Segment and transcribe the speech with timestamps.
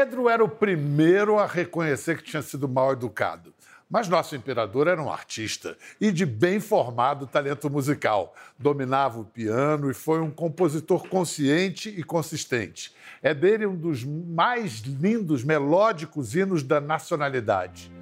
[0.00, 3.52] Pedro era o primeiro a reconhecer que tinha sido mal educado.
[3.86, 8.34] Mas nosso imperador era um artista e de bem formado talento musical.
[8.58, 12.94] Dominava o piano e foi um compositor consciente e consistente.
[13.20, 17.92] É dele um dos mais lindos, melódicos hinos da nacionalidade.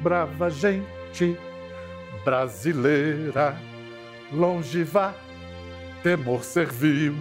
[0.00, 1.36] Brava gente
[2.24, 3.58] brasileira,
[4.32, 5.14] longe vá,
[6.02, 7.14] temor serviu,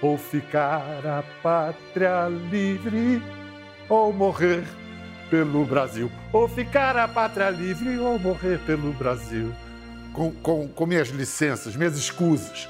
[0.00, 3.39] ou ficar a pátria livre,
[3.90, 4.62] ou morrer
[5.28, 6.10] pelo Brasil.
[6.32, 9.52] Ou ficar a pátria livre ou morrer pelo Brasil.
[10.12, 12.68] Com, com, com minhas licenças, minhas escusas.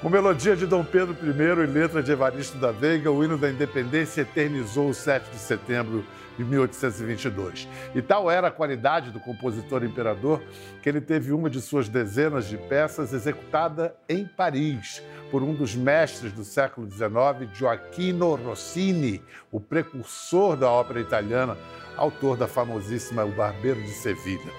[0.00, 3.50] Com melodia de Dom Pedro I e letra de Evaristo da Veiga, o hino da
[3.50, 6.04] independência eternizou o 7 de setembro
[6.36, 7.68] de 1822.
[7.94, 10.42] E tal era a qualidade do compositor imperador
[10.82, 15.02] que ele teve uma de suas dezenas de peças executada em Paris
[15.34, 21.58] por um dos mestres do século XIX, Gioacchino Rossini, o precursor da ópera italiana,
[21.96, 24.52] autor da famosíssima O Barbeiro de Sevilha.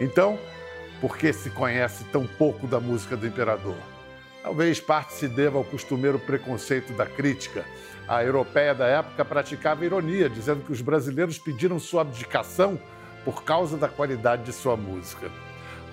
[0.00, 0.38] Então,
[1.02, 3.76] por que se conhece tão pouco da música do imperador?
[4.42, 7.62] Talvez parte se deva ao costumeiro preconceito da crítica.
[8.08, 12.80] A europeia da época praticava ironia, dizendo que os brasileiros pediram sua abdicação
[13.22, 15.30] por causa da qualidade de sua música.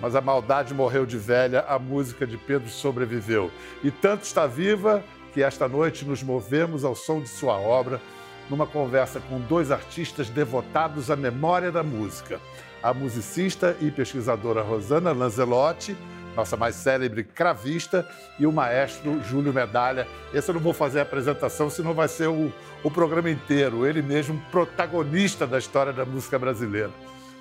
[0.00, 3.50] Mas a maldade morreu de velha, a música de Pedro sobreviveu.
[3.84, 8.00] E tanto está viva que esta noite nos movemos ao som de sua obra
[8.48, 12.40] numa conversa com dois artistas devotados à memória da música.
[12.82, 15.96] A musicista e pesquisadora Rosana Lanzelotti,
[16.34, 20.06] nossa mais célebre cravista, e o maestro Júlio Medalha.
[20.34, 23.86] Esse eu não vou fazer a apresentação, senão vai ser o, o programa inteiro.
[23.86, 26.90] Ele mesmo, protagonista da história da música brasileira.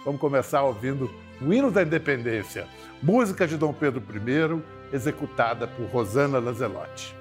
[0.06, 1.10] Vamos começar ouvindo
[1.42, 2.68] o Hino da Independência,
[3.02, 4.62] música de Dom Pedro I,
[4.94, 7.16] executada por Rosana Lanzelotti.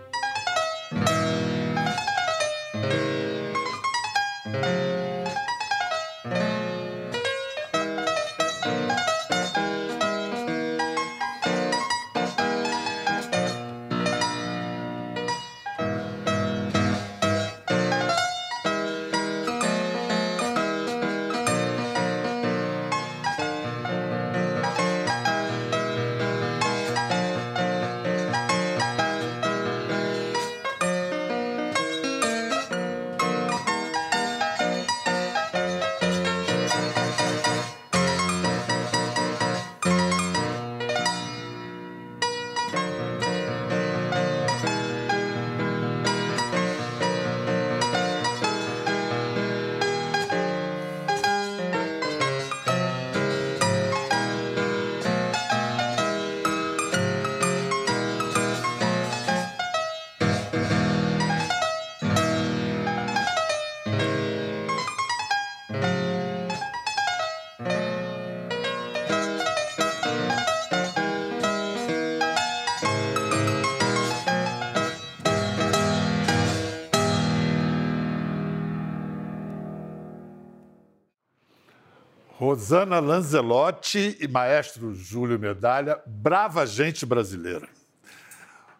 [82.48, 87.68] Rosana Lanzelotti e maestro Júlio Medalha, brava gente brasileira.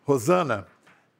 [0.07, 0.67] Rosana,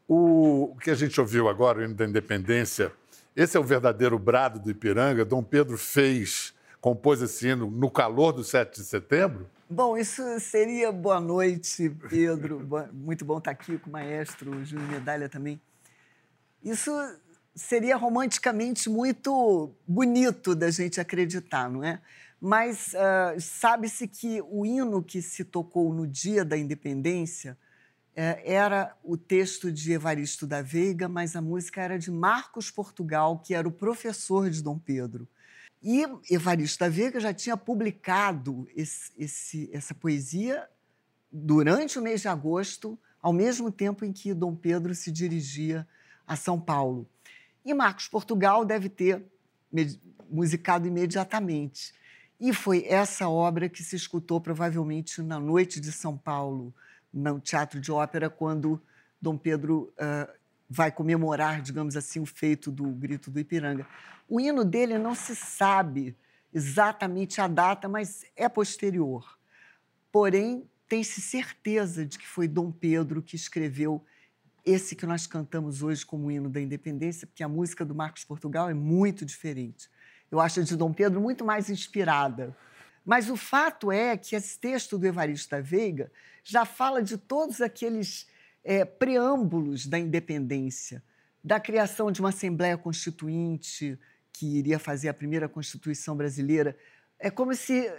[0.09, 2.91] o que a gente ouviu agora, o hino da independência,
[3.37, 5.27] esse é o verdadeiro brado do Ipiranga.
[5.27, 9.47] Dom Pedro fez, compôs esse hino no calor do 7 de setembro?
[9.69, 12.67] Bom, isso seria boa noite, Pedro.
[12.95, 15.61] Muito bom estar aqui com o maestro Júlio Medalha também.
[16.65, 16.91] Isso
[17.55, 22.01] seria romanticamente muito bonito da gente acreditar, não é?
[22.41, 27.59] Mas uh, sabe-se que o hino que se tocou no dia da independência
[28.13, 33.41] uh, era o texto de Evaristo da Veiga, mas a música era de Marcos Portugal,
[33.45, 35.27] que era o professor de Dom Pedro.
[35.83, 40.69] E Evaristo da Veiga já tinha publicado esse, esse, essa poesia
[41.31, 45.87] durante o mês de agosto, ao mesmo tempo em que Dom Pedro se dirigia
[46.27, 47.09] a São Paulo.
[47.65, 49.25] E Marcos Portugal deve ter
[50.31, 51.93] musicado imediatamente.
[52.41, 56.73] E foi essa obra que se escutou provavelmente na noite de São Paulo,
[57.13, 58.81] no Teatro de Ópera, quando
[59.21, 60.33] Dom Pedro uh,
[60.71, 63.87] vai comemorar, digamos assim, o feito do Grito do Ipiranga.
[64.29, 66.17] O hino dele não se sabe
[66.53, 69.39] exatamente a data, mas é posterior.
[70.13, 74.05] Porém, tem-se certeza de que foi Dom Pedro que escreveu
[74.65, 78.69] esse que nós cantamos hoje como hino da independência, porque a música do Marcos Portugal
[78.69, 79.89] é muito diferente.
[80.31, 82.57] Eu acho a de Dom Pedro muito mais inspirada.
[83.05, 86.13] Mas o fato é que esse texto do Evaristo da Veiga
[86.45, 88.27] já fala de todos aqueles
[88.63, 91.03] é, preâmbulos da independência,
[91.43, 93.99] da criação de uma Assembleia Constituinte,
[94.33, 96.77] que iria fazer a primeira Constituição brasileira.
[97.19, 97.91] É como se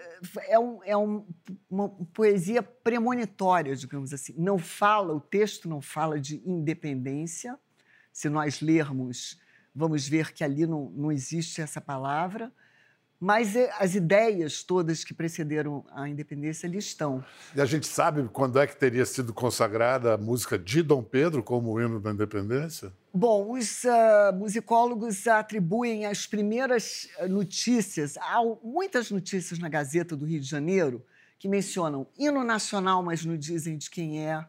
[0.47, 1.25] é, um, é um,
[1.69, 4.35] uma poesia premonitória, digamos assim.
[4.37, 7.57] Não fala, o texto não fala de independência.
[8.13, 9.39] Se nós lermos,
[9.73, 12.51] vamos ver que ali não, não existe essa palavra
[13.19, 17.23] mas eh, as ideias todas que precederam a independência ali estão.
[17.53, 21.43] E a gente sabe quando é que teria sido consagrada a música de Dom Pedro
[21.43, 22.93] como hino da independência?
[23.13, 30.25] Bom, os uh, musicólogos atribuem as primeiras ah, notícias, há muitas notícias na Gazeta do
[30.25, 31.03] Rio de Janeiro
[31.37, 34.45] que mencionam hino nacional, mas não dizem de quem é.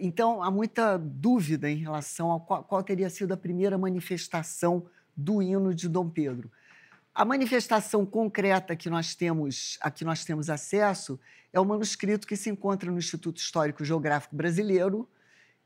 [0.00, 4.86] Então, há muita dúvida em relação a qual, qual teria sido a primeira manifestação
[5.16, 6.50] do hino de Dom Pedro.
[7.14, 11.20] A manifestação concreta que nós temos, a que nós temos acesso,
[11.52, 15.06] é o manuscrito que se encontra no Instituto Histórico Geográfico Brasileiro,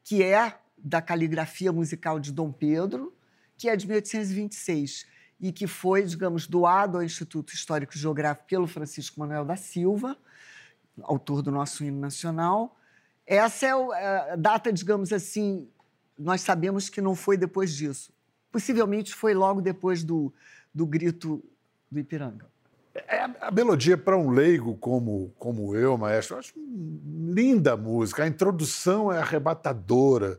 [0.02, 3.14] que é da caligrafia musical de Dom Pedro,
[3.56, 5.06] que é de 1826
[5.40, 10.16] e que foi, digamos, doado ao Instituto Histórico Geográfico pelo Francisco Manuel da Silva,
[11.02, 12.76] autor do nosso hino nacional.
[13.26, 15.68] Essa é a data, digamos assim,
[16.18, 18.12] nós sabemos que não foi depois disso.
[18.52, 20.32] Possivelmente foi logo depois do,
[20.72, 21.44] do grito
[21.90, 22.46] do Ipiranga.
[22.94, 28.24] É, a melodia para um leigo como, como eu, maestro, eu acho linda a música.
[28.24, 30.38] A introdução é arrebatadora.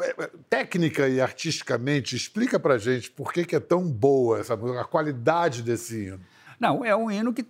[0.00, 4.54] É, é, técnica e artisticamente, explica para gente por que, que é tão boa essa
[4.54, 6.20] a qualidade desse hino.
[6.58, 7.46] Não, é um hino que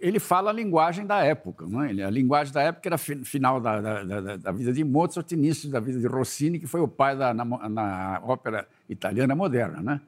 [0.00, 1.64] ele fala a linguagem da época.
[1.66, 1.90] Não é?
[2.02, 5.78] A linguagem da época era final da, da, da, da vida de Mozart, início da
[5.78, 9.80] vida de Rossini, que foi o pai da na, na ópera italiana moderna.
[9.80, 10.00] Né?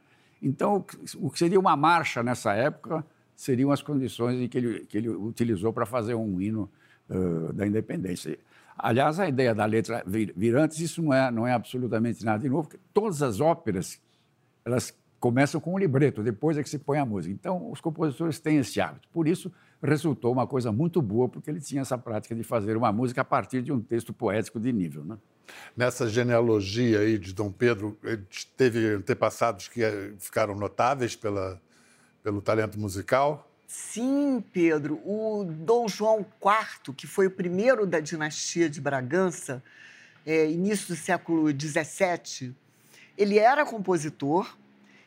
[0.43, 0.85] Então,
[1.17, 3.05] o que seria uma marcha nessa época
[3.37, 6.69] seriam as condições que ele, que ele utilizou para fazer um hino
[7.09, 8.37] uh, da independência.
[8.77, 12.65] Aliás, a ideia da letra virantes, isso não é, não é absolutamente nada de novo,
[12.65, 14.01] porque todas as óperas
[14.65, 17.33] elas começam com um libreto, depois é que se põe a música.
[17.33, 19.07] Então, os compositores têm esse hábito.
[19.13, 19.53] Por isso,
[19.83, 23.25] resultou uma coisa muito boa, porque ele tinha essa prática de fazer uma música a
[23.25, 25.05] partir de um texto poético de nível.
[25.05, 25.19] Né?
[25.77, 27.99] Nessa genealogia aí de Dom Pedro,
[28.57, 31.61] teve antepassados que eh, ficaram notáveis pela,
[32.23, 33.47] pelo talento musical?
[33.67, 35.01] Sim, Pedro.
[35.05, 39.63] O Dom João IV, que foi o primeiro da dinastia de Bragança,
[40.27, 42.55] é, início do século XVII,
[43.17, 44.57] ele era compositor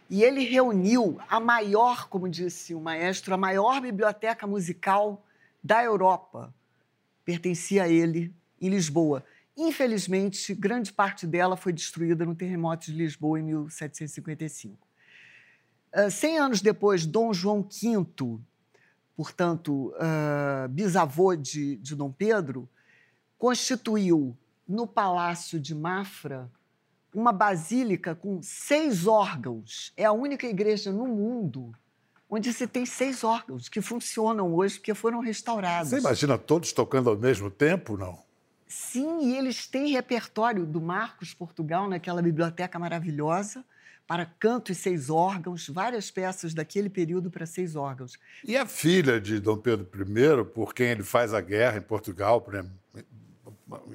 [0.09, 5.25] e ele reuniu a maior, como disse o maestro, a maior biblioteca musical
[5.63, 6.53] da Europa.
[7.25, 9.23] Pertencia a ele, em Lisboa.
[9.55, 14.77] Infelizmente, grande parte dela foi destruída no terremoto de Lisboa em 1755.
[15.93, 18.39] Uh, cem anos depois, Dom João V,
[19.15, 22.67] portanto, uh, bisavô de, de Dom Pedro,
[23.37, 24.35] constituiu
[24.67, 26.49] no Palácio de Mafra
[27.13, 29.93] uma basílica com seis órgãos.
[29.95, 31.73] É a única igreja no mundo
[32.29, 35.91] onde se tem seis órgãos que funcionam hoje porque foram restaurados.
[35.91, 38.23] Você imagina todos tocando ao mesmo tempo, não?
[38.67, 43.63] Sim, e eles têm repertório do Marcos Portugal, naquela biblioteca maravilhosa,
[44.07, 48.17] para canto e seis órgãos, várias peças daquele período para seis órgãos.
[48.43, 52.41] E a filha de Dom Pedro I, por quem ele faz a guerra em Portugal,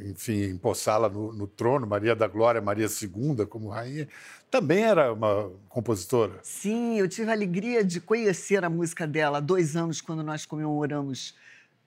[0.00, 4.08] enfim, empossá-la no, no, trono, Maria da Glória, Maria II como rainha,
[4.50, 6.38] também era uma compositora.
[6.42, 10.46] Sim, eu tive a alegria de conhecer a música dela há dois anos, quando nós
[10.46, 11.34] comemoramos,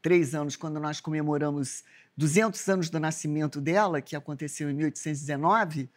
[0.02, 1.84] três anos, quando nós comemoramos
[2.16, 5.90] 200 anos do nascimento dela, que aconteceu em 1819,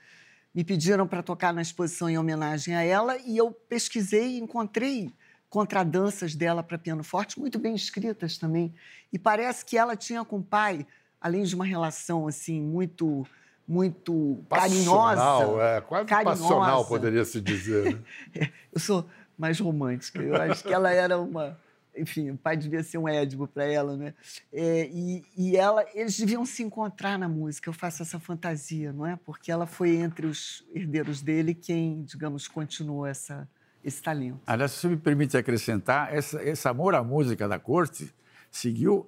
[0.55, 5.13] me pediram para tocar na exposição em homenagem a ela e eu pesquisei e encontrei
[5.51, 8.75] contradanças dela para piano forte, muito bem escritas também.
[9.13, 10.87] E parece que ela tinha com o pai,
[11.25, 13.27] além de uma relação assim muito
[13.67, 16.43] muito passional, carinhosa, é, quase carinhosa.
[16.43, 17.95] passional poderia se dizer.
[17.95, 18.51] Né?
[18.71, 20.21] eu sou mais romântica.
[20.21, 21.59] Eu acho que ela era uma
[21.97, 24.13] enfim, o pai devia ser um Édipo para ela, né?
[24.53, 27.71] É, e, e ela, eles deviam se encontrar na música.
[27.71, 29.17] Eu faço essa fantasia, não é?
[29.25, 33.49] Porque ela foi entre os herdeiros dele quem, digamos, continuou essa,
[33.83, 34.41] esse talento.
[34.45, 38.13] Aliás, se me permite acrescentar, essa, esse amor à música da corte
[38.51, 39.07] seguiu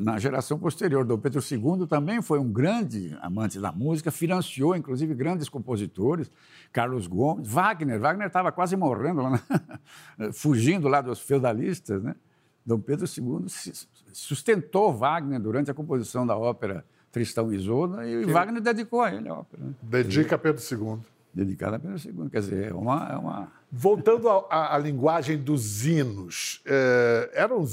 [0.00, 1.04] na geração posterior.
[1.04, 6.30] Dom Pedro II também foi um grande amante da música, financiou, inclusive, grandes compositores,
[6.72, 8.00] Carlos Gomes, Wagner.
[8.00, 9.30] Wagner estava quase morrendo, lá
[10.18, 10.32] na...
[10.34, 12.02] fugindo lá dos feudalistas.
[12.02, 12.16] Né?
[12.64, 13.46] Dom Pedro II
[14.12, 18.32] sustentou Wagner durante a composição da ópera Tristão e Isolda e que...
[18.32, 19.62] Wagner dedicou a ele a ópera.
[19.62, 19.72] Né?
[19.82, 20.98] Dedica a Pedro II.
[21.32, 22.28] Dedicada a Pedro II.
[22.28, 23.08] Quer dizer, é uma...
[23.08, 23.52] É uma...
[23.70, 27.64] Voltando à linguagem dos hinos, eh, eram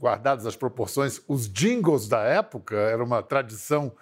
[0.00, 3.92] guardadas as proporções, os jingles da época, era uma tradição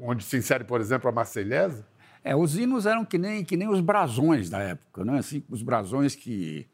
[0.00, 1.86] onde se insere, por exemplo, a Marselhesa?
[2.22, 5.18] É, os hinos eram que nem, que nem os brasões da época, né?
[5.18, 6.66] assim, os brasões que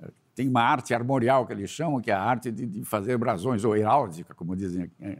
[0.00, 3.18] eh, tem uma arte armorial que eles chamam, que é a arte de, de fazer
[3.18, 4.90] brasões, ou heráldica, como dizem.
[5.00, 5.16] Né?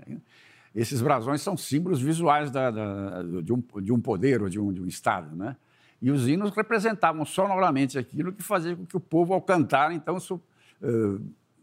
[0.75, 4.73] Esses brasões são símbolos visuais da, da, de, um, de um poder ou de um,
[4.73, 5.57] de um Estado, né?
[6.01, 10.19] E os hinos representavam sonoramente aquilo que fazia com que o povo, ao cantar, então,
[10.19, 10.35] su,
[10.83, 11.21] uh,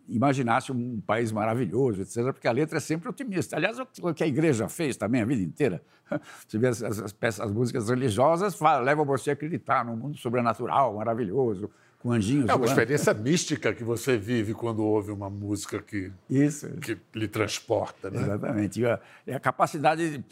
[0.10, 3.56] imaginasse um país maravilhoso, etc., porque a letra é sempre otimista.
[3.56, 5.82] Aliás, o que a igreja fez também a vida inteira.
[6.48, 10.96] Você vê as, as, peças, as músicas religiosas, levam você a acreditar num mundo sobrenatural,
[10.96, 12.50] maravilhoso, com anjinhos.
[12.50, 12.72] É uma voando.
[12.72, 16.68] experiência mística que você vive quando ouve uma música que, Isso.
[16.82, 18.10] que lhe transporta.
[18.10, 18.22] Né?
[18.22, 18.82] Exatamente.
[19.27, 20.24] É a capacidade de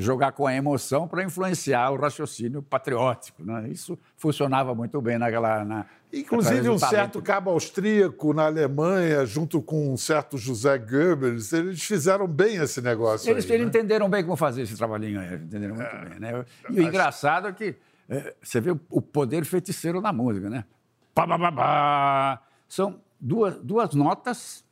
[0.00, 3.44] jogar com a emoção para influenciar o raciocínio patriótico.
[3.44, 3.68] Né?
[3.68, 5.64] Isso funcionava muito bem naquela.
[5.64, 11.82] Na, Inclusive, um certo cabo austríaco na Alemanha, junto com um certo José Goebbels, eles
[11.82, 13.28] fizeram bem esse negócio.
[13.28, 13.68] Eles, aí, eles né?
[13.68, 16.20] entenderam bem como fazer esse trabalhinho aí, entenderam muito é, bem.
[16.20, 16.44] Né?
[16.70, 17.74] E o engraçado é que
[18.08, 20.64] é, você vê o poder feiticeiro da música, né?
[21.16, 22.42] Pá, pá, pá, pá.
[22.68, 24.62] São duas, duas notas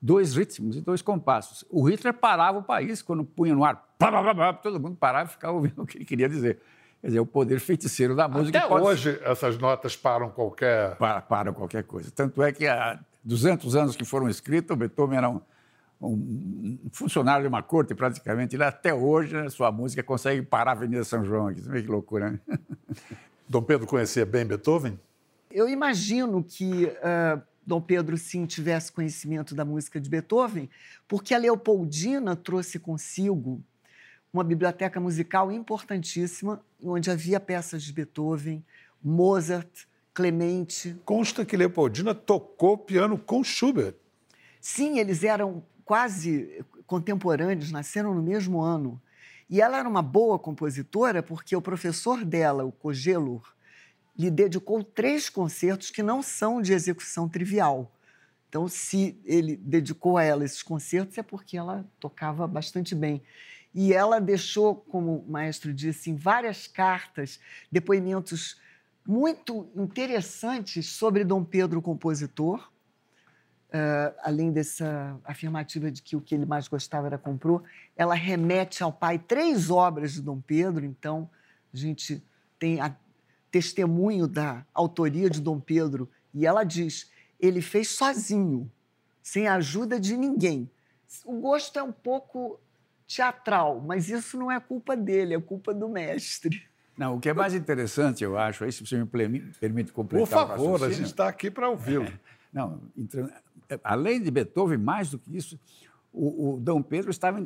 [0.00, 1.64] dois ritmos e dois compassos.
[1.70, 5.30] O Hitler parava o país quando punha no ar, pá, pá, pá, todo mundo parava
[5.30, 6.60] e ficava ouvindo o que ele queria dizer.
[7.00, 8.58] Quer dizer, o poder feiticeiro da música.
[8.58, 10.96] Até hoje, essas notas param qualquer.
[10.96, 12.10] Para, param qualquer coisa.
[12.10, 15.40] Tanto é que há 200 anos que foram escritos, o Beethoven era um,
[15.98, 18.54] um, funcionário de uma corte praticamente.
[18.54, 21.48] Ele, até hoje, né, sua música consegue parar a Avenida São João.
[21.48, 21.62] Aqui.
[21.62, 22.40] Você vê que loucura, né?
[23.48, 24.98] Dom Pedro conhecia bem Beethoven?
[25.50, 26.84] Eu imagino que.
[26.86, 30.70] Uh Dom Pedro sim tivesse conhecimento da música de Beethoven,
[31.08, 33.60] porque a Leopoldina trouxe consigo
[34.32, 38.64] uma biblioteca musical importantíssima, onde havia peças de Beethoven,
[39.02, 39.68] Mozart,
[40.14, 40.96] Clemente.
[41.04, 43.94] Consta que Leopoldina tocou piano com Schubert.
[44.60, 49.00] Sim, eles eram quase contemporâneos, nasceram no mesmo ano.
[49.50, 53.55] E ela era uma boa compositora porque o professor dela, o Kogelur,
[54.18, 57.92] lhe dedicou três concertos que não são de execução trivial.
[58.48, 63.22] Então, se ele dedicou a ela esses concertos, é porque ela tocava bastante bem.
[63.74, 67.38] E ela deixou, como o maestro disse, em várias cartas,
[67.70, 68.58] depoimentos
[69.06, 72.70] muito interessantes sobre Dom Pedro, o compositor,
[73.68, 77.62] uh, além dessa afirmativa de que o que ele mais gostava era comprou.
[77.94, 81.28] Ela remete ao pai três obras de Dom Pedro, então
[81.72, 82.22] a gente
[82.58, 82.96] tem a
[83.56, 87.10] testemunho da autoria de Dom Pedro, e ela diz:
[87.40, 88.70] ele fez sozinho,
[89.22, 90.70] sem a ajuda de ninguém.
[91.24, 92.60] O gosto é um pouco
[93.08, 96.62] teatral, mas isso não é culpa dele, é culpa do mestre.
[96.98, 100.48] Não, o que é mais interessante, eu acho, aí se você me permite completar Por
[100.48, 102.04] favor, a gente está aqui para ouvi-lo.
[102.04, 102.12] É,
[102.52, 102.80] não,
[103.82, 105.58] além de Beethoven, mais do que isso,
[106.12, 107.38] o, o Dom Pedro estava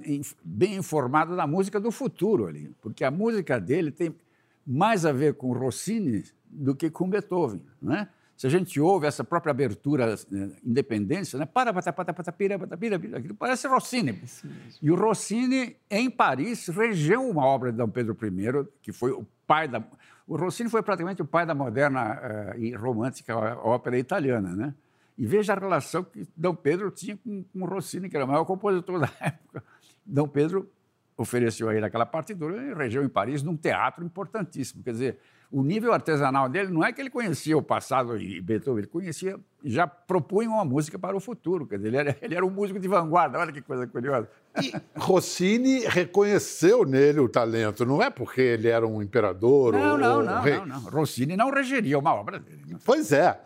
[0.42, 4.14] bem informado da música do futuro ali, porque a música dele tem
[4.66, 8.08] mais a ver com Rossini do que com Beethoven, né?
[8.36, 11.44] Se a gente ouve essa própria abertura né, independência, né?
[11.44, 14.18] Para, para, para, para, pira, para, pira, pira, aquilo parece Rossini.
[14.80, 19.26] E o Rossini, em Paris, regeu uma obra de Dom Pedro I, que foi o
[19.46, 19.84] pai da...
[20.26, 24.74] O Rossini foi praticamente o pai da moderna uh, e romântica ópera italiana, né?
[25.18, 28.46] E veja a relação que Dom Pedro tinha com, com Rossini, que era o maior
[28.46, 29.62] compositor da época.
[30.06, 30.66] Dom Pedro
[31.20, 34.82] ofereceu a ele aquela partitura e regeu em Paris num teatro importantíssimo.
[34.82, 35.18] Quer dizer,
[35.52, 39.38] o nível artesanal dele não é que ele conhecia o passado e Beethoven, ele conhecia,
[39.62, 41.66] já propunha uma música para o futuro.
[41.66, 44.30] Quer dizer, ele era, ele era um músico de vanguarda, olha que coisa curiosa.
[44.62, 49.98] E Rossini reconheceu nele o talento, não é porque ele era um imperador não, ou
[49.98, 50.56] não, um não, rei.
[50.56, 52.62] Não, não, Rossini não regeria uma obra dele.
[52.66, 52.78] Não.
[52.84, 53.38] Pois é.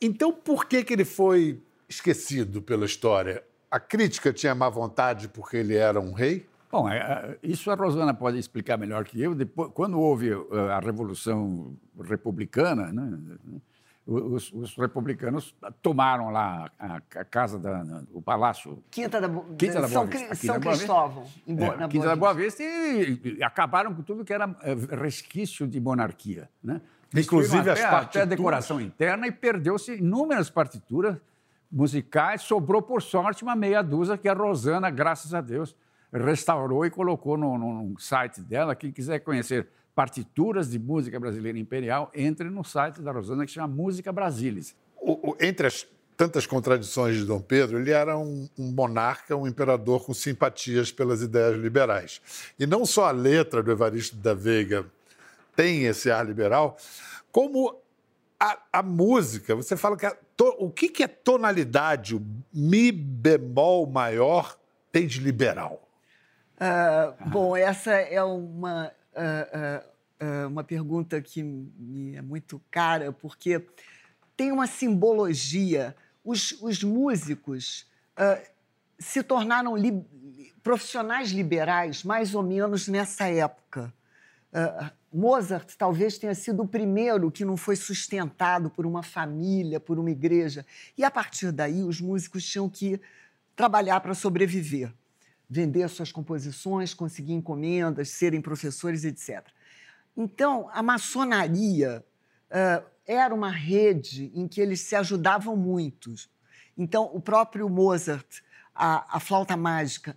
[0.00, 3.42] Então, por que, que ele foi esquecido pela história?
[3.70, 6.46] A crítica tinha má vontade porque ele era um rei?
[6.74, 9.32] Bom, é, é, isso a Rosana pode explicar melhor que eu.
[9.32, 13.16] Depois, quando houve uh, a Revolução Republicana, né,
[14.04, 18.82] os, os, republicanos tomaram lá a, a casa, da, o palácio...
[18.90, 22.16] Quinta da, Quinta da São, Boa São Cristóvão, em Boa, é, na Quinta Boa da
[22.16, 24.52] Boa Vista, e, e, acabaram com tudo que era
[25.00, 26.50] resquício de monarquia.
[26.60, 26.80] Né?
[27.14, 28.08] Inclusive até, as partituras.
[28.08, 31.16] Até a decoração interna, e perdeu-se inúmeras partituras
[31.70, 32.42] musicais.
[32.42, 35.76] Sobrou, por sorte, uma meia dúzia, que a Rosana, graças a Deus
[36.22, 38.74] restaurou e colocou no, no, site dela.
[38.76, 43.68] Quem quiser conhecer partituras de música brasileira imperial, entre no site da Rosana, que chama
[43.68, 44.74] Música Brasilis.
[45.00, 49.46] O, o, entre as tantas contradições de Dom Pedro, ele era um, um, monarca, um
[49.46, 52.20] imperador com simpatias pelas ideias liberais.
[52.58, 54.86] E não só a letra do Evaristo da Veiga
[55.56, 56.76] tem esse ar liberal,
[57.30, 57.76] como
[58.38, 59.54] a, a música.
[59.54, 64.56] Você fala que a, to, o que, que é tonalidade, o mi bemol maior,
[64.92, 65.83] tem de liberal?
[66.54, 69.84] Uh, bom, essa é uma uh,
[70.24, 73.64] uh, uma pergunta que me é muito cara, porque
[74.36, 75.94] tem uma simbologia.
[76.24, 77.86] Os, os músicos
[78.98, 80.06] se tornaram li
[80.62, 83.92] profissionais liberais mais ou menos nessa época.
[85.12, 90.10] Mozart talvez tenha sido o primeiro que não foi sustentado por uma família, por uma
[90.10, 90.64] igreja.
[90.96, 93.00] E a partir daí, os músicos tinham que
[93.54, 94.92] trabalhar para sobreviver,
[95.48, 99.46] vender suas composições, conseguir encomendas, serem professores, etc.
[100.16, 102.04] Então, a maçonaria
[102.50, 106.14] uh, era uma rede em que eles se ajudavam muito.
[106.76, 108.42] Então, o próprio Mozart,
[108.74, 110.16] a, a flauta mágica,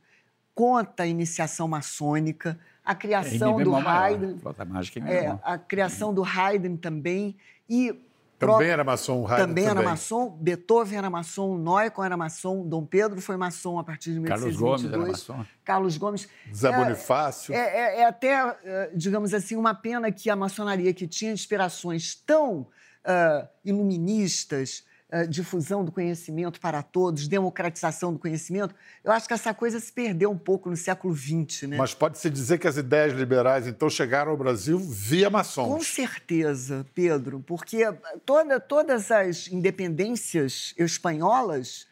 [0.56, 4.40] conta a iniciação maçônica, a criação é, do Haydn.
[4.40, 7.36] Flauta mágica é, é a criação do Haydn também.
[7.70, 7.94] E
[8.38, 12.86] também era maçom, Haydn também, também era maçom, Beethoven era maçom, Neumann era maçom, Dom
[12.86, 14.54] Pedro foi maçom a partir de 1822.
[14.54, 15.46] Carlos Gomes era maçom.
[15.64, 16.30] Carlos Gomes.
[16.54, 17.54] Zé é, Bonifácio.
[17.54, 22.16] É, é, é, até, é, digamos assim, uma pena que a maçonaria, que tinha inspirações
[22.16, 28.74] tão uh, iluministas, uh, difusão do conhecimento para todos, democratização do conhecimento,
[29.04, 31.64] eu acho que essa coisa se perdeu um pouco no século XX.
[31.64, 31.78] Né?
[31.78, 35.68] Mas pode-se dizer que as ideias liberais, então, chegaram ao Brasil via maçons?
[35.68, 37.84] Com certeza, Pedro, porque
[38.26, 41.88] toda, todas as independências espanholas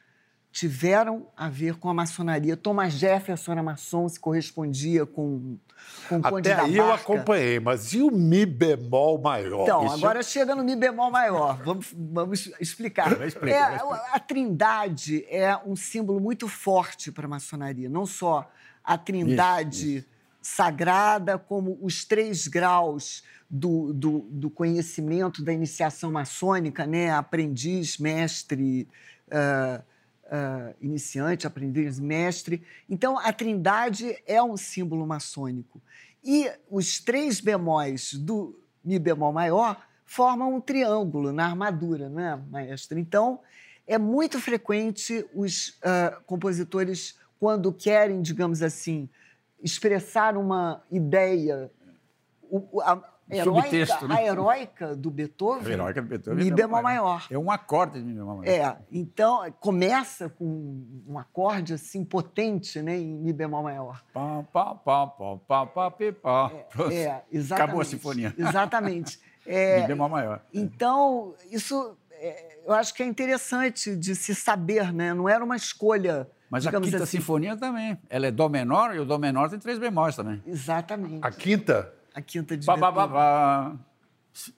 [0.56, 2.56] tiveram a ver com a maçonaria.
[2.56, 5.58] Thomas Jefferson era maçom, se correspondia com,
[6.24, 9.64] Até aí eu acompanhei, mas e o Mi bemol maior?
[9.64, 9.96] Então, Isso...
[9.96, 11.62] agora chega no Mi bemol maior.
[11.64, 13.12] Vamos, vamos explicar.
[13.26, 13.80] Explica, é,
[14.12, 17.90] a trindade é um símbolo muito forte para a maçonaria.
[17.90, 18.50] Não só
[18.84, 20.08] a trindade isso, isso.
[20.42, 27.12] sagrada, como os três graus do, do, do, conhecimento da iniciação maçônica, né?
[27.12, 28.88] aprendiz, mestre...
[29.28, 29.95] Uh,
[30.26, 32.64] uh, iniciante, aprendiz, mestre.
[32.90, 35.82] Então, a trindade é um símbolo maçônico.
[36.24, 42.36] E os três bemóis do Mi bemol maior formam um triângulo na armadura, não é,
[42.36, 43.00] maestro?
[43.00, 43.40] Então,
[43.88, 49.10] é muito frequente os uh, compositores, quando querem, digamos assim,
[49.62, 51.72] expressar uma ideia,
[52.50, 54.16] o, a, heróica, né?
[54.16, 57.26] a heróica do Beethoven, a heróica do Beethoven Mi bemol maior.
[57.30, 58.52] É um acorde de Mi bemol maior.
[58.52, 60.46] É, então começa com
[61.08, 64.04] um acorde assim potente, né, em Mi bemol maior.
[64.14, 66.52] Pá, pá, pá, pá, pá, pá, pá.
[66.92, 67.54] É, é, exatamente.
[67.54, 68.34] Acabou a sinfonia.
[68.38, 69.20] Exatamente.
[69.48, 70.42] É, Mi bemol maior.
[70.52, 75.14] Então, isso é, eu acho que é interessante de se saber, né?
[75.14, 77.18] Não era uma escolha mas a quinta assim.
[77.18, 77.98] sinfonia também.
[78.10, 80.42] Ela é dó menor e o dó menor tem três bemóis também.
[80.46, 81.20] Exatamente.
[81.22, 83.80] A quinta a quinta de ba, ba, ba, ba.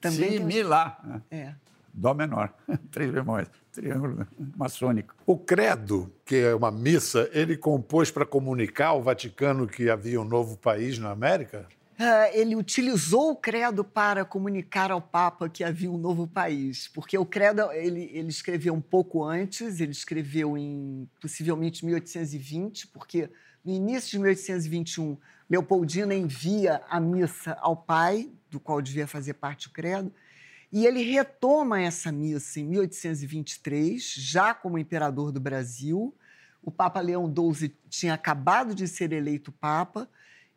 [0.00, 1.22] Também Si, lá.
[1.30, 1.54] É.
[1.92, 2.54] Dó menor,
[2.92, 5.16] três bemóis, triângulo maçônico.
[5.26, 10.24] O credo, que é uma missa, ele compôs para comunicar ao Vaticano que havia um
[10.24, 11.66] novo país na América?
[11.98, 17.18] Uh, ele utilizou o credo para comunicar ao Papa que havia um novo país, porque
[17.18, 23.28] o credo ele, ele escreveu um pouco antes, ele escreveu em possivelmente 1820, porque
[23.68, 25.18] no início de 1821
[25.50, 30.10] Leopoldina envia a missa ao pai, do qual devia fazer parte o credo,
[30.72, 36.14] e ele retoma essa missa em 1823, já como imperador do Brasil.
[36.62, 40.08] O Papa Leão XII tinha acabado de ser eleito Papa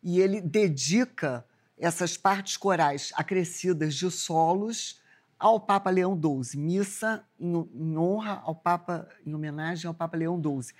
[0.02, 1.44] e ele dedica
[1.78, 5.02] essas partes corais acrescidas de solos
[5.38, 10.74] ao Papa Leão XII, missa em, honra ao Papa, em homenagem ao Papa Leão XII,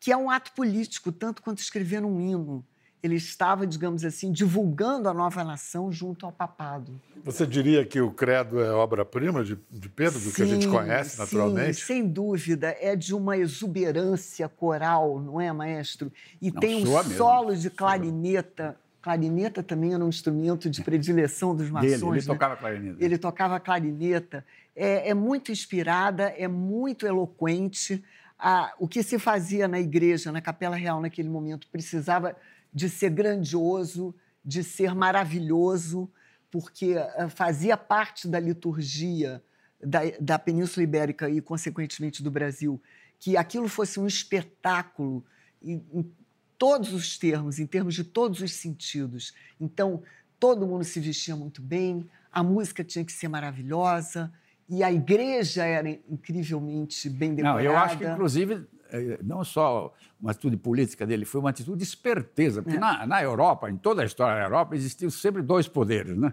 [0.00, 2.64] que é um ato político tanto quanto escrever um hino
[3.02, 7.00] ele estava, digamos assim, divulgando a nova nação junto ao papado.
[7.24, 10.66] Você diria que o credo é obra-prima de, de, Pedro, do sim, que a gente
[10.66, 11.74] conhece naturalmente?
[11.74, 12.76] Sim, sem dúvida.
[12.80, 16.12] É de uma exuberância coral, não é, maestro?
[16.42, 18.76] E não, tem um solo de clarineta.
[19.00, 22.00] Clarineta também era um instrumento de predileção dos maçons.
[22.00, 22.26] Dele, ele né?
[22.26, 23.04] tocava clarineta.
[23.04, 24.44] Ele tocava clarineta.
[24.74, 28.02] É, é muito inspirada, é muito eloquente.
[28.38, 32.36] Ah, o que se fazia na igreja, na Capela Real naquele momento, precisava
[32.72, 36.10] de ser grandioso, de ser maravilhoso,
[36.50, 39.42] porque eh, fazia parte da liturgia
[39.82, 42.80] da, da Península Ibérica e, consequentemente, do Brasil,
[43.18, 45.24] que aquilo fosse um espetáculo
[45.60, 46.12] em, em
[46.56, 49.34] todos os termos, em termos de todos os sentidos.
[49.60, 50.02] Então,
[50.38, 54.32] todo mundo se vestia muito bem, a música tinha que ser maravilhosa
[54.68, 57.62] e a igreja era incrivelmente bem decorada.
[57.62, 61.78] Não, eu acho que, inclusive, é, não só uma atitude política dele, foi uma atitude
[61.78, 62.80] de esperteza, porque é.
[62.80, 66.32] na, na Europa, em toda a história da Europa, existiam sempre dois poderes, né?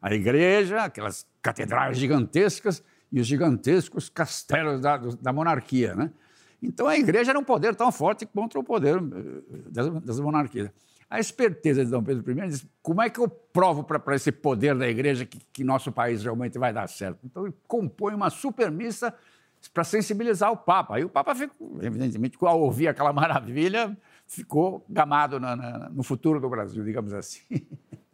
[0.00, 6.10] A igreja, aquelas catedrais gigantescas, e os gigantescos castelos da, da monarquia, né?
[6.62, 10.70] Então a igreja era um poder tão forte contra o poder eh, das, das monarquias.
[11.10, 14.76] A esperteza de Dom Pedro I diz: como é que eu provo para esse poder
[14.76, 17.20] da igreja que, que, nosso país realmente vai dar certo?
[17.24, 19.14] Então, ele compõe uma supermissa
[19.72, 20.96] para sensibilizar o Papa.
[20.96, 26.40] Aí o Papa, ficou, evidentemente, ao ouvir aquela maravilha, ficou gamado na, na, no futuro
[26.40, 27.42] do Brasil, digamos assim.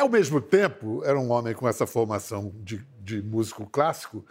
[0.00, 4.24] ao mesmo tempo, era um homem com essa formação de, de músico clássico,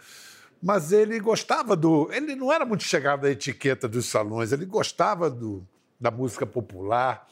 [0.62, 2.12] mas ele gostava do.
[2.12, 5.66] Ele não era muito chegado à etiqueta dos salões, ele gostava do,
[5.98, 7.26] da música popular.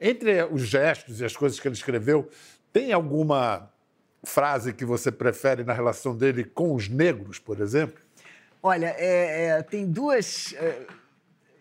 [0.00, 2.30] Entre os gestos e as coisas que ele escreveu,
[2.72, 3.70] tem alguma
[4.22, 8.00] frase que você prefere na relação dele com os negros, por exemplo?
[8.62, 10.86] Olha, é, é, tem duas, é,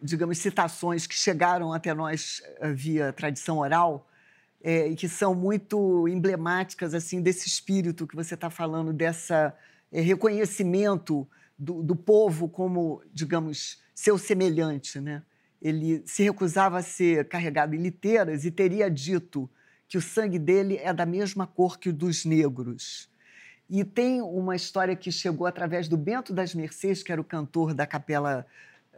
[0.01, 4.05] digamos, citações que chegaram até nós é, via tradição oral
[4.61, 9.55] é, que são muito emblemáticas assim desse espírito que você está falando, dessa
[9.91, 15.21] é, reconhecimento do, do, povo como, digamos, seu semelhante, né?
[15.61, 19.49] Ele se recusava a ser carregado em liteiras e teria dito
[19.87, 23.09] que o sangue dele é da mesma cor que o dos negros.
[23.69, 27.73] E tem uma história que chegou através do Bento das Mercês, que era o cantor
[27.73, 28.45] da capela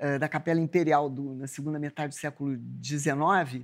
[0.01, 3.63] é, da capela imperial do, na segunda metade do século XIX,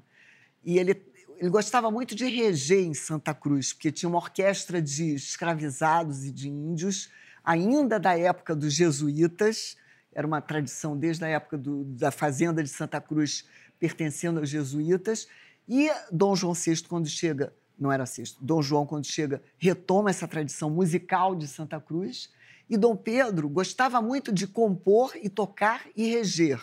[0.63, 0.93] e ele
[1.39, 6.31] ele gostava muito de reger em Santa Cruz, porque tinha uma orquestra de escravizados e
[6.31, 7.09] de índios,
[7.43, 9.77] ainda da época dos jesuítas,
[10.11, 13.45] era uma tradição desde a época do, da fazenda de Santa Cruz,
[13.79, 15.27] pertencendo aos jesuítas.
[15.69, 20.27] E Dom João VI, quando chega, não era VI, Dom João, quando chega, retoma essa
[20.27, 22.31] tradição musical de Santa Cruz.
[22.67, 26.59] E Dom Pedro gostava muito de compor e tocar e reger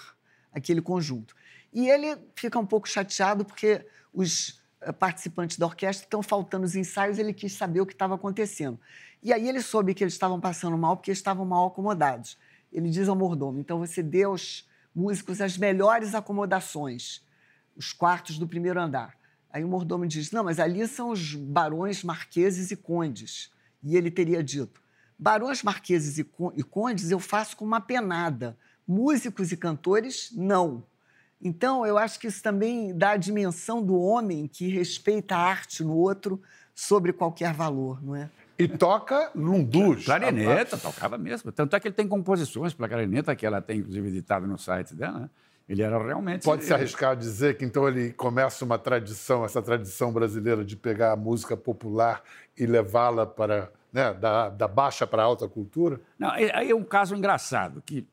[0.53, 1.37] aquele conjunto.
[1.73, 4.61] E ele fica um pouco chateado porque os
[4.93, 8.79] participantes da orquestra, estão faltando os ensaios, ele quis saber o que estava acontecendo.
[9.23, 12.37] E aí ele soube que eles estavam passando mal porque estavam mal acomodados.
[12.73, 17.23] Ele diz ao mordomo: então você dê aos músicos as melhores acomodações,
[17.77, 19.17] os quartos do primeiro andar.
[19.51, 23.51] Aí o mordomo diz: não, mas ali são os barões, marqueses e condes.
[23.83, 24.83] E ele teria dito:
[25.19, 26.25] barões, marqueses e
[26.65, 30.85] condes eu faço com uma penada, músicos e cantores, não.
[31.45, 35.85] Então, eu acho que isso também dá a dimensão do homem que respeita a arte
[35.85, 36.41] no outro
[36.75, 38.31] sobre qualquer valor, não é?
[38.59, 40.07] E toca lundus.
[40.07, 41.53] Clarineta, tocava mesmo.
[41.53, 44.95] Tanto é que ele tem composições para clarineta, que ela tem, inclusive, editado no site
[44.95, 45.21] dela.
[45.21, 45.31] Né?
[45.69, 46.45] Ele era realmente.
[46.45, 50.77] Pode se arriscar a dizer que então ele começa uma tradição, essa tradição brasileira de
[50.77, 52.23] pegar a música popular
[52.57, 53.71] e levá-la para.
[53.93, 56.01] Né, da, da baixa para a alta cultura?
[56.19, 58.05] Não, aí é um caso engraçado, que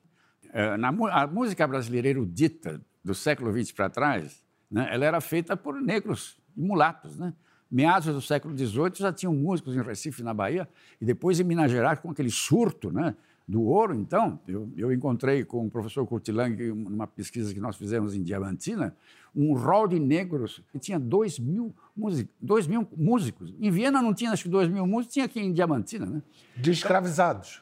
[0.54, 5.58] é, na, a música brasileira erudita do século XX para trás, né, ela era feita
[5.58, 7.18] por negros e mulatos.
[7.18, 7.34] Né?
[7.70, 10.68] Meados do século XVIII já tinham músicos em Recife, na Bahia,
[11.00, 13.16] e depois em Minas Gerais, com aquele surto né,
[13.48, 13.94] do ouro.
[13.94, 18.96] Então, eu, eu encontrei com o professor Curtilang, numa pesquisa que nós fizemos em Diamantina,
[19.36, 21.74] um rol de negros que tinha dois mil,
[22.42, 23.54] dois mil músicos.
[23.60, 26.06] Em Viena não tinha, acho que dois mil músicos, tinha aqui em Diamantina.
[26.06, 26.22] Né?
[26.56, 27.62] De escravizados.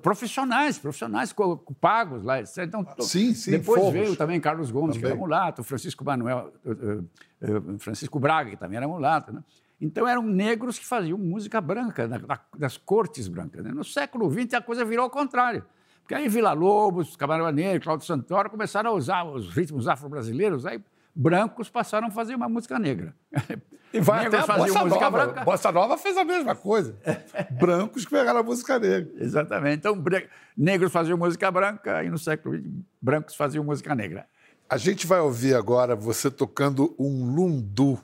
[0.00, 1.34] Profissionais, profissionais
[1.80, 2.40] pagos lá.
[2.40, 3.92] Então, sim, sim, depois fomos.
[3.92, 5.00] veio também Carlos Gomes, também.
[5.00, 9.32] que era mulato, Francisco Manuel, eh, eh, eh, Francisco Braga, que também era mulato.
[9.32, 9.42] Né?
[9.82, 12.08] Então, eram negros que faziam música branca,
[12.56, 13.64] das cortes brancas.
[13.64, 13.72] Né?
[13.72, 15.64] No século XX, a coisa virou ao contrário.
[16.02, 20.80] Porque aí Vila Lobos, Camarão Negro, Cláudio Santoro começaram a usar os ritmos afro-brasileiros, aí
[21.12, 23.12] brancos passaram a fazer uma música negra.
[23.92, 25.10] E vai Negros até a Bossa música Nova.
[25.10, 25.44] Branca.
[25.44, 26.96] Bossa Nova fez a mesma coisa.
[27.50, 29.12] brancos que pegaram a música negra.
[29.18, 29.78] Exatamente.
[29.78, 30.02] Então,
[30.56, 32.68] negros faziam música branca e no século XX,
[33.00, 34.26] brancos faziam música negra.
[34.70, 37.98] A gente vai ouvir agora você tocando um lundu.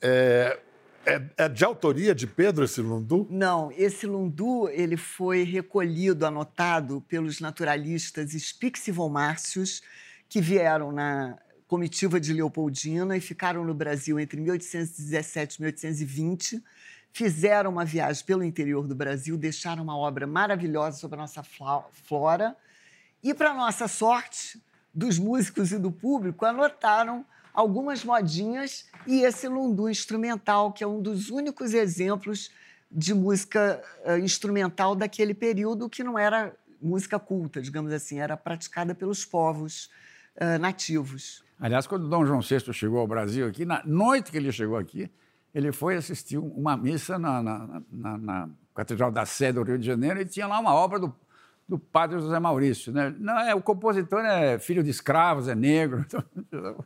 [0.00, 0.58] É,
[1.04, 3.26] é, é, de autoria de Pedro esse lundu?
[3.30, 9.82] Não, esse lundu ele foi recolhido, anotado pelos naturalistas Spix e von Márcios,
[10.28, 16.64] que vieram na comitiva de Leopoldina e ficaram no Brasil entre 1817 e 1820.
[17.12, 22.56] Fizeram uma viagem pelo interior do Brasil, deixaram uma obra maravilhosa sobre a nossa flora.
[23.22, 24.60] E, para nossa sorte,
[24.92, 31.00] dos músicos e do público, anotaram algumas modinhas e esse lundu instrumental, que é um
[31.00, 32.50] dos únicos exemplos
[32.90, 38.94] de música uh, instrumental daquele período que não era música culta, digamos assim, era praticada
[38.94, 39.90] pelos povos
[40.36, 41.44] uh, nativos.
[41.60, 45.10] Aliás, quando Dom João VI chegou ao Brasil aqui, na noite que ele chegou aqui,
[45.54, 49.86] ele foi assistir uma missa na, na, na, na Catedral da Sé do Rio de
[49.86, 51.14] Janeiro e tinha lá uma obra do,
[51.68, 52.92] do padre José Maurício.
[52.92, 53.14] Né?
[53.18, 56.04] Não, é, o compositor é filho de escravos, é negro.
[56.36, 56.84] Então,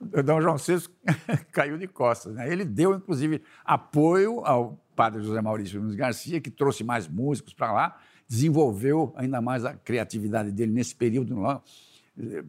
[0.00, 0.88] Dom João VI
[1.52, 2.34] caiu de costas.
[2.34, 2.50] Né?
[2.50, 7.72] Ele deu, inclusive, apoio ao padre José Maurício Nunes Garcia, que trouxe mais músicos para
[7.72, 11.36] lá, desenvolveu ainda mais a criatividade dele nesse período.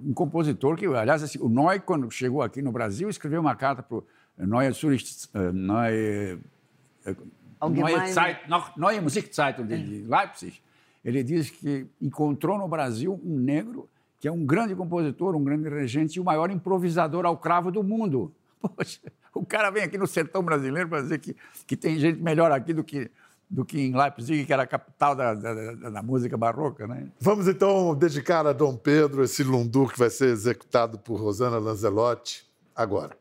[0.03, 3.81] Um compositor que, aliás, assim, o Noy, quando chegou aqui no Brasil, escreveu uma carta
[3.81, 4.05] para o
[4.37, 6.39] Neue Zurich, uh, Neue,
[7.61, 8.41] uh, Neue, Zeit,
[8.77, 10.61] Neue Musikzeitung de Leipzig,
[11.03, 13.87] ele diz que encontrou no Brasil um negro
[14.25, 17.83] que é um grande compositor, um grande regente e o maior improvisador ao cravo do
[17.83, 18.33] mundo.
[18.59, 18.99] Poxa,
[19.31, 21.35] o cara vem aqui no sertão brasileiro para dizer que,
[21.67, 23.11] que tem gente melhor aqui do que,
[23.47, 26.87] do que em Leipzig, que era a capital da, da, da, música barroca.
[26.87, 27.05] Né?
[27.19, 32.47] Vamos então dedicar a Dom Pedro esse lundu que vai ser executado por Rosana Lanzelotti
[32.75, 33.15] agora.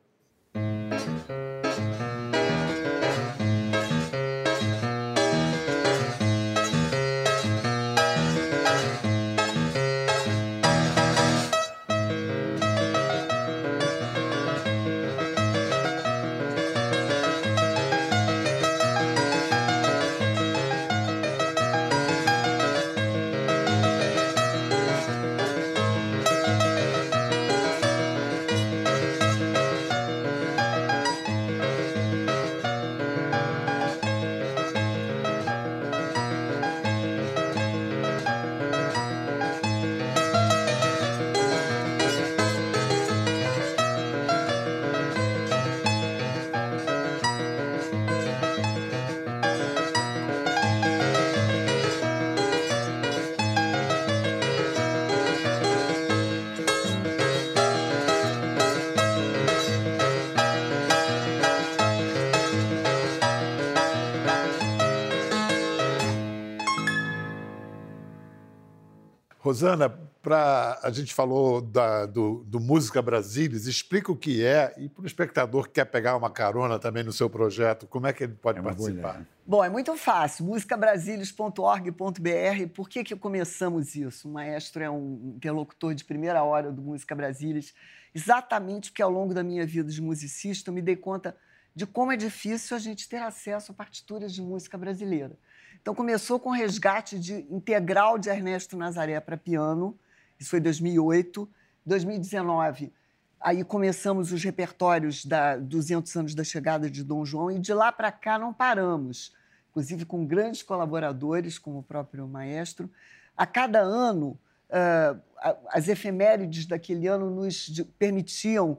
[69.45, 69.91] Rosana,
[70.23, 75.03] pra, a gente falou da, do, do, Música Brasilis, explica o que é e para
[75.03, 78.33] o espectador que quer pegar uma carona também no seu projeto, como é que ele
[78.33, 79.23] pode é participar?
[79.47, 82.69] Bom, é muito fácil, musicabrasilis.org.br.
[82.73, 84.31] Por que, que começamos isso?
[84.31, 87.75] O maestro é um interlocutor de primeira hora do Música Brasilis,
[88.15, 91.37] exatamente porque ao longo da minha vida de musicista eu me dei conta
[91.77, 95.37] de como é difícil a gente ter acesso a partituras de música brasileira.
[95.85, 99.95] Então, começou com o resgate de, integral de Ernesto Nazaré para piano,
[100.41, 101.47] isso foi em 2008.
[101.85, 102.91] 2019,
[103.39, 107.93] aí começamos os repertórios da 200 anos da chegada de Dom João e de lá
[107.93, 109.35] para cá não paramos,
[109.69, 112.91] inclusive com grandes colaboradores, como o próprio maestro.
[113.37, 114.39] A cada ano,
[114.71, 115.21] uh,
[115.69, 117.69] as efemérides daquele ano nos
[117.99, 118.79] permitiam uh,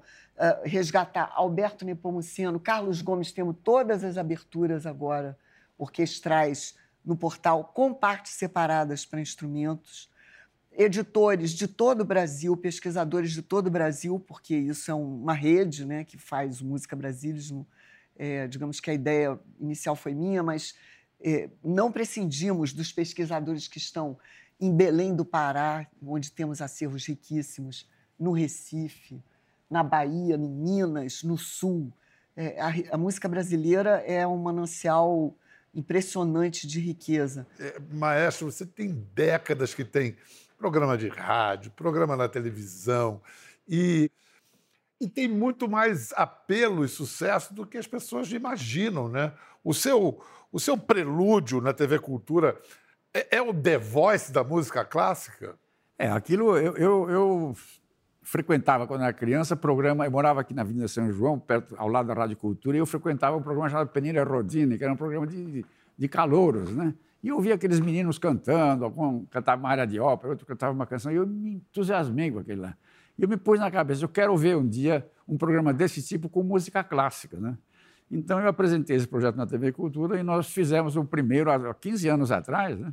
[0.64, 5.38] resgatar Alberto Nepomuceno, Carlos Gomes, temos todas as aberturas agora
[5.78, 6.74] orquestrais
[7.06, 10.10] no portal com partes separadas para instrumentos,
[10.72, 15.86] editores de todo o Brasil, pesquisadores de todo o Brasil, porque isso é uma rede
[15.86, 17.68] né, que faz música brasilismo.
[18.18, 20.76] É, digamos que a ideia inicial foi minha, mas
[21.22, 24.18] é, não prescindimos dos pesquisadores que estão
[24.60, 29.22] em Belém do Pará, onde temos acervos riquíssimos, no Recife,
[29.70, 31.92] na Bahia, em Minas, no Sul.
[32.36, 35.36] É, a, a música brasileira é um manancial
[35.76, 37.46] impressionante de riqueza.
[37.60, 40.16] É, maestro, você tem décadas que tem
[40.58, 43.22] programa de rádio, programa na televisão
[43.68, 44.10] e,
[45.00, 49.34] e tem muito mais apelo e sucesso do que as pessoas imaginam, né?
[49.64, 52.60] O seu, o seu prelúdio na TV Cultura
[53.14, 55.60] é, é o The Voice da música clássica?
[55.98, 57.58] É, aquilo eu, eu, eu
[58.26, 62.08] frequentava quando era criança programa, eu morava aqui na Avenida São João, perto, ao lado
[62.08, 65.28] da Rádio Cultura, e eu frequentava um programa chamado Penina Rodini, que era um programa
[65.28, 65.64] de,
[65.96, 66.96] de calouros, né?
[67.24, 70.88] E eu via aqueles meninos cantando, um cantava uma área de ópera, outro cantava uma
[70.88, 72.76] canção, e eu me entusiasmei com aquele lá.
[73.18, 76.28] E eu me pus na cabeça, eu quero ver um dia um programa desse tipo
[76.28, 77.56] com música clássica, né?
[78.10, 82.08] Então eu apresentei esse projeto na TV Cultura e nós fizemos o primeiro há 15
[82.10, 82.92] anos atrás, né?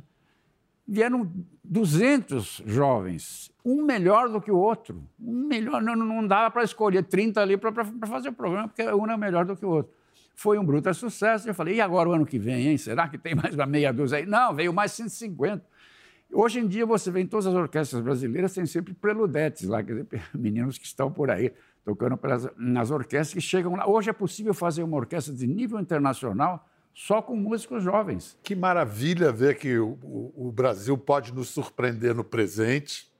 [0.87, 1.31] Vieram
[1.63, 5.03] 200 jovens, um melhor do que o outro.
[5.19, 9.09] Um melhor, não, não dava para escolher 30 ali para fazer o programa, porque um
[9.09, 9.93] é melhor do que o outro.
[10.35, 11.47] Foi um bruto sucesso.
[11.47, 12.77] Eu falei, e agora o ano que vem, hein?
[12.77, 14.25] Será que tem mais uma meia dúzia aí?
[14.25, 15.63] Não, veio mais 150.
[16.31, 20.03] Hoje em dia, você vê em todas as orquestras brasileiras, tem sempre preludetes lá, quer
[20.03, 21.53] dizer, meninos que estão por aí
[21.85, 23.87] tocando pelas, nas orquestras que chegam lá.
[23.87, 28.37] Hoje é possível fazer uma orquestra de nível internacional só com músicos jovens.
[28.43, 33.11] Que maravilha ver que o, o, o Brasil pode nos surpreender no presente,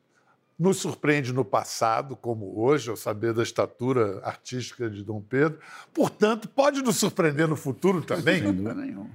[0.57, 5.59] nos surpreende no passado, como hoje, ao saber da estatura artística de Dom Pedro.
[5.93, 8.41] Portanto, pode nos surpreender no futuro também.
[8.41, 9.09] Sem dúvida nenhuma.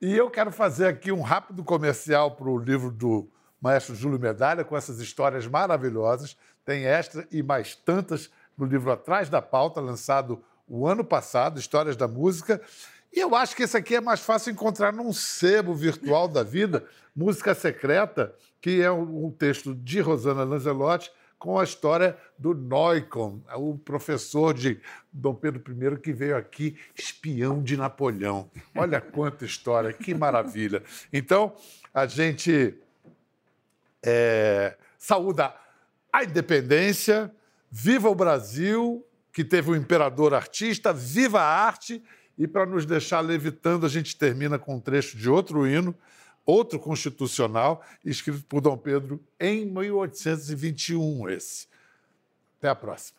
[0.00, 3.26] E eu quero fazer aqui um rápido comercial para o livro do
[3.60, 6.36] maestro Júlio Medalha, com essas histórias maravilhosas.
[6.64, 11.96] Tem esta e mais tantas no livro Atrás da Pauta, lançado o ano passado, Histórias
[11.96, 12.60] da Música.
[13.12, 16.84] E eu acho que esse aqui é mais fácil encontrar num sebo virtual da vida,
[17.14, 23.78] Música Secreta, que é um texto de Rosana Lanzelotti, com a história do Neucon, o
[23.78, 24.80] professor de
[25.12, 28.50] Dom Pedro I que veio aqui espião de Napoleão.
[28.74, 30.82] Olha quanta história, que maravilha.
[31.12, 31.54] Então,
[31.92, 32.74] a gente
[34.04, 35.54] é, saúda
[36.12, 37.30] a independência,
[37.70, 42.02] viva o Brasil, que teve um imperador artista, viva a arte.
[42.38, 45.94] E para nos deixar levitando, a gente termina com um trecho de outro hino,
[46.44, 51.66] outro constitucional, escrito por Dom Pedro em 1821, esse.
[52.58, 53.18] Até a próxima.